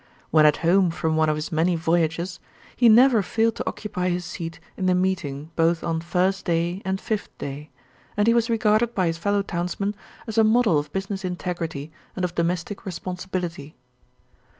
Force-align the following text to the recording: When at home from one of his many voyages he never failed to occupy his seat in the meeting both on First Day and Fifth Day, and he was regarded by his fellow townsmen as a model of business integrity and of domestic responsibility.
When 0.31 0.47
at 0.47 0.57
home 0.65 0.89
from 0.89 1.15
one 1.15 1.29
of 1.29 1.35
his 1.35 1.51
many 1.51 1.75
voyages 1.75 2.39
he 2.75 2.89
never 2.89 3.21
failed 3.21 3.53
to 3.57 3.67
occupy 3.69 4.09
his 4.09 4.25
seat 4.25 4.59
in 4.75 4.87
the 4.87 4.95
meeting 4.95 5.51
both 5.55 5.83
on 5.83 6.01
First 6.01 6.43
Day 6.43 6.81
and 6.83 6.99
Fifth 6.99 7.29
Day, 7.37 7.69
and 8.17 8.25
he 8.25 8.33
was 8.33 8.49
regarded 8.49 8.95
by 8.95 9.05
his 9.05 9.19
fellow 9.19 9.43
townsmen 9.43 9.93
as 10.25 10.39
a 10.39 10.43
model 10.43 10.79
of 10.79 10.91
business 10.91 11.23
integrity 11.23 11.91
and 12.15 12.25
of 12.25 12.33
domestic 12.33 12.83
responsibility. 12.83 13.75